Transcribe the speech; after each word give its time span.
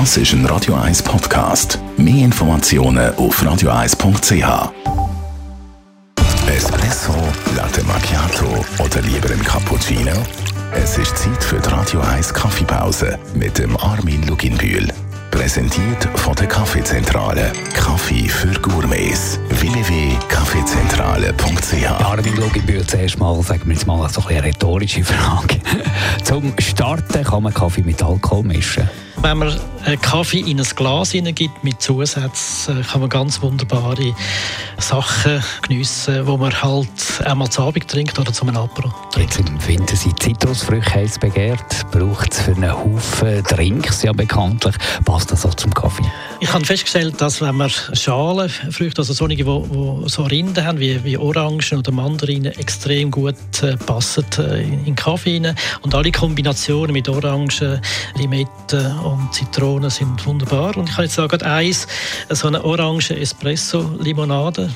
Das 0.00 0.16
ist 0.16 0.32
ein 0.32 0.44
Radio 0.46 0.74
1 0.74 1.04
Podcast. 1.04 1.78
Mehr 1.96 2.24
Informationen 2.24 3.14
auf 3.14 3.40
radio1.ch. 3.40 4.72
Espresso, 6.48 7.14
Latte 7.54 7.84
Macchiato 7.84 8.64
oder 8.80 9.00
lieber 9.02 9.30
ein 9.30 9.44
Cappuccino? 9.44 10.10
Es 10.72 10.98
ist 10.98 11.16
Zeit 11.16 11.44
für 11.44 11.60
die 11.60 11.68
Radio 11.68 12.00
1 12.00 12.34
Kaffeepause 12.34 13.20
mit 13.34 13.56
dem 13.56 13.76
Armin 13.76 14.26
Luginbühl. 14.26 14.88
Präsentiert 15.30 16.08
von 16.16 16.34
der 16.34 16.48
Kaffeezentrale. 16.48 17.52
Kaffee 17.74 18.28
für 18.28 18.52
Gourmets. 18.60 19.38
www.kaffeezentrale.ch 19.50 22.04
Armin 22.04 22.34
Luginbühl, 22.34 22.84
zuerst 22.84 23.20
mal, 23.20 23.40
sagen 23.44 23.62
wir 23.66 23.74
jetzt 23.74 23.86
mal 23.86 24.08
so 24.08 24.24
eine 24.26 24.42
rhetorische 24.42 25.04
Frage. 25.04 25.60
Zum 26.24 26.52
Starten 26.58 27.22
kann 27.22 27.44
man 27.44 27.54
Kaffee 27.54 27.82
mit 27.82 28.02
Alkohol 28.02 28.42
mischen? 28.42 28.90
Wenn 29.24 29.38
man 29.38 29.58
Kaffee 30.02 30.40
in 30.40 30.60
ein 30.60 30.66
Glas 30.76 31.12
hineingibt 31.12 31.64
mit 31.64 31.80
Zusätzen, 31.80 32.82
kann 32.82 33.00
man 33.00 33.08
ganz 33.08 33.40
wunderbare 33.40 34.14
Sachen 34.78 35.42
geniessen, 35.62 36.26
die 36.26 36.36
man 36.36 36.62
halt 36.62 36.88
einmal 37.24 37.48
zu 37.48 37.62
Abend 37.62 37.88
trinkt 37.88 38.18
oder 38.18 38.34
zu 38.34 38.46
einem 38.46 38.58
Apero 38.58 38.92
Jetzt 39.16 39.38
im 39.38 39.66
Winter 39.66 39.96
sind 39.96 40.22
Zitrusfrüchte 40.22 40.94
heiß 40.94 41.18
begehrt. 41.18 41.90
Braucht 41.90 42.34
es 42.34 42.42
für 42.42 42.54
einen 42.54 42.70
Haufen 42.70 43.42
Drinks 43.44 44.02
ja 44.02 44.12
bekanntlich. 44.12 44.74
Passt 45.06 45.32
das 45.32 45.46
auch 45.46 45.54
zum 45.54 45.72
Kaffee? 45.72 46.04
Ich 46.40 46.52
habe 46.52 46.64
festgestellt, 46.64 47.18
dass 47.20 47.40
wenn 47.40 47.54
man 47.54 47.70
Schalenfrüchte, 47.70 49.00
also 49.00 49.14
solche, 49.14 49.36
die, 49.36 49.44
die 49.44 50.08
so 50.08 50.24
Rinden 50.24 50.66
haben, 50.66 50.80
wie, 50.80 51.02
wie 51.02 51.16
Orangen 51.16 51.78
oder 51.78 51.92
Mandarinen, 51.92 52.52
extrem 52.52 53.10
gut 53.10 53.36
äh, 53.62 53.76
passen 53.76 54.26
äh, 54.38 54.62
in, 54.62 54.84
in 54.84 54.94
Kaffee 54.94 55.40
rein. 55.42 55.54
Und 55.82 55.94
alle 55.94 56.12
Kombinationen 56.12 56.92
mit 56.92 57.08
Orangen, 57.08 57.80
Limetten 58.16 58.98
und 59.14 59.32
Zitronen 59.32 59.90
sind 59.90 60.24
wunderbar. 60.26 60.76
Und 60.76 60.88
ich 60.88 60.94
kann 60.94 61.04
jetzt 61.04 61.14
sagen, 61.14 61.40
eins, 61.42 61.86
so 62.30 62.48
eine 62.48 62.64
orange 62.64 63.10
Espresso-Limonade. 63.10 64.70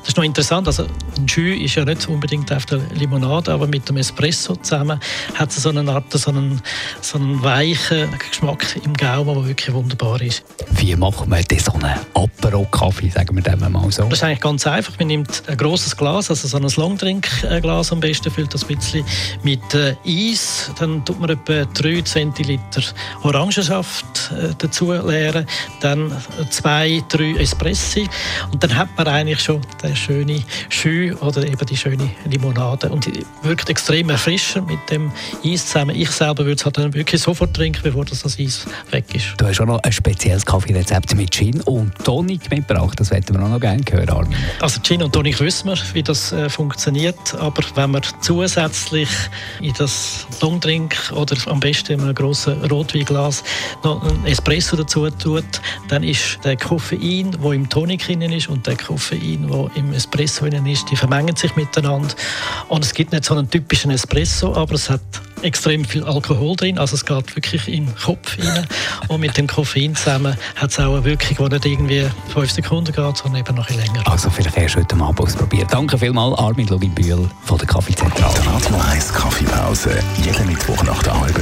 Das 0.00 0.08
ist 0.08 0.16
noch 0.16 0.24
interessant. 0.24 0.66
Also 0.66 0.84
ein 1.16 1.26
Jus 1.26 1.60
ist 1.60 1.74
ja 1.76 1.84
nicht 1.84 2.08
unbedingt 2.08 2.52
auf 2.52 2.66
der 2.66 2.78
Limonade, 2.94 3.52
aber 3.52 3.66
mit 3.68 3.88
dem 3.88 3.98
Espresso 3.98 4.56
zusammen 4.56 4.98
hat 5.34 5.50
es 5.50 5.62
so 5.62 5.68
eine 5.68 5.88
Art, 5.92 6.12
so 6.12 6.30
einen, 6.30 6.60
so 7.00 7.18
einen 7.18 7.42
weichen 7.42 8.08
Geschmack 8.18 8.66
im 8.82 8.94
Gaumen, 8.94 9.34
der 9.34 9.46
wirklich 9.46 9.72
wunderbar 9.72 10.20
ist. 10.20 10.42
Wie 10.70 10.96
macht 10.96 11.28
man 11.28 11.44
denn 11.44 11.58
so 11.58 11.72
einen 11.74 11.94
Apero-Kaffee, 12.14 13.10
sagen 13.10 13.36
wir 13.36 13.42
dem 13.42 13.60
mal 13.60 13.90
so? 13.92 14.04
Das 14.04 14.14
ist 14.14 14.24
eigentlich 14.24 14.40
ganz 14.40 14.66
einfach. 14.66 14.98
Man 14.98 15.08
nimmt 15.08 15.42
ein 15.46 15.56
großes 15.56 15.96
Glas, 15.96 16.30
also 16.30 16.48
so 16.48 16.56
ein 16.56 16.68
Longdrink-Glas 16.68 17.92
am 17.92 18.00
besten, 18.00 18.30
füllt 18.30 18.52
das 18.54 18.68
ein 18.68 18.76
bisschen 18.76 19.04
mit 19.44 19.74
äh, 19.74 19.94
Eis, 20.04 20.70
dann 20.80 21.04
tut 21.04 21.20
man 21.20 21.30
etwa 21.30 21.64
3 21.64 22.02
Zentiliter 22.02 22.82
Orangensaft 23.22 23.81
äh, 24.30 24.54
dazu 24.58 24.92
leeren, 24.92 25.46
dann 25.80 26.12
zwei, 26.50 27.02
drei 27.08 27.32
Espressi 27.38 28.08
und 28.52 28.62
dann 28.62 28.76
hat 28.76 28.88
man 28.96 29.08
eigentlich 29.08 29.40
schon 29.40 29.60
den 29.82 29.96
schönen 29.96 30.44
Schü 30.68 31.14
oder 31.20 31.46
eben 31.46 31.66
die 31.66 31.76
schöne 31.76 32.10
Limonade 32.24 32.88
und 32.88 33.06
die 33.06 33.24
wirkt 33.42 33.68
extrem 33.70 34.10
erfrischend 34.10 34.66
mit 34.66 34.78
dem 34.90 35.12
Eis 35.44 35.66
zusammen. 35.66 35.96
Ich 35.96 36.10
selber 36.10 36.44
würde 36.44 36.56
es 36.58 36.64
halt 36.64 36.78
dann 36.78 36.94
wirklich 36.94 37.20
sofort 37.20 37.54
trinken, 37.54 37.80
bevor 37.82 38.04
das, 38.04 38.22
das 38.22 38.38
Eis 38.38 38.66
weg 38.90 39.04
ist. 39.14 39.34
Du 39.36 39.46
hast 39.46 39.60
auch 39.60 39.66
noch 39.66 39.82
ein 39.82 39.92
spezielles 39.92 40.44
Kaffeerezept 40.44 41.14
mit 41.14 41.30
Gin 41.32 41.60
und 41.62 41.94
Tonic 42.04 42.50
mitgebracht. 42.50 42.98
Das 43.00 43.10
hätten 43.10 43.34
wir 43.34 43.44
auch 43.44 43.48
noch 43.48 43.60
gerne 43.60 43.82
hören, 43.90 44.08
Armin. 44.08 44.36
Also 44.60 44.80
Gin 44.80 45.02
und 45.02 45.12
Tonic 45.12 45.40
wissen 45.40 45.68
wir, 45.68 45.78
wie 45.92 46.02
das 46.02 46.32
äh, 46.32 46.48
funktioniert, 46.48 47.34
aber 47.38 47.62
wenn 47.74 47.90
man 47.90 48.02
zusätzlich 48.20 49.08
in 49.60 49.72
das 49.78 50.26
Longdrink 50.40 51.12
oder 51.14 51.36
am 51.46 51.60
besten 51.60 51.92
in 51.92 52.00
einem 52.00 52.14
grossen 52.14 52.62
Rotweinglas 52.64 53.42
noch 53.82 54.02
ein 54.02 54.26
Espresso 54.26 54.76
dazu 54.76 55.10
tut, 55.10 55.44
dann 55.88 56.02
ist 56.02 56.38
der 56.44 56.56
Koffein, 56.56 57.36
der 57.42 57.52
im 57.52 57.68
Tonic 57.68 58.04
drin 58.06 58.22
ist 58.22 58.48
und 58.48 58.66
der 58.66 58.76
Koffein, 58.76 59.48
der 59.48 59.70
im 59.74 59.92
Espresso 59.92 60.46
drin 60.48 60.66
ist, 60.66 60.90
die 60.90 60.96
vermengen 60.96 61.36
sich 61.36 61.54
miteinander 61.56 62.14
und 62.68 62.84
es 62.84 62.94
gibt 62.94 63.12
nicht 63.12 63.24
so 63.24 63.34
einen 63.34 63.50
typischen 63.50 63.90
Espresso, 63.90 64.54
aber 64.54 64.74
es 64.74 64.90
hat 64.90 65.00
extrem 65.42 65.84
viel 65.84 66.04
Alkohol 66.04 66.56
drin, 66.56 66.78
also 66.78 66.94
es 66.94 67.04
geht 67.04 67.34
wirklich 67.36 67.68
in 67.68 67.86
den 67.86 67.96
Kopf 67.96 68.38
rein 68.38 68.66
und 69.08 69.20
mit 69.20 69.36
dem 69.36 69.46
Koffein 69.46 69.94
zusammen 69.94 70.36
hat 70.56 70.70
es 70.70 70.78
auch 70.78 70.94
eine 70.94 71.04
Wirkung, 71.04 71.36
die 71.36 71.54
nicht 71.54 71.64
irgendwie 71.66 72.06
fünf 72.28 72.50
Sekunden 72.50 72.92
geht, 72.92 73.16
sondern 73.16 73.40
eben 73.40 73.54
noch 73.56 73.68
ein 73.68 73.76
bisschen 73.76 73.94
länger. 73.94 74.10
Also 74.10 74.30
vielleicht 74.30 74.56
erst 74.56 74.76
heute 74.76 74.96
Abend 74.96 75.20
ausprobieren. 75.20 75.66
Danke 75.70 75.98
vielmals, 75.98 76.38
Armin 76.38 76.66
Luginbühl 76.68 77.28
von 77.44 77.58
der 77.58 77.66
Kaffeezentrale. 77.66 78.34
Die 78.40 78.48
Radio 78.48 78.76
1 78.90 79.12
Kaffeepause, 79.12 79.98
jeden 80.24 80.46
Mittwoch 80.46 80.82
nach 80.84 81.02
der 81.02 81.20
halben 81.20 81.41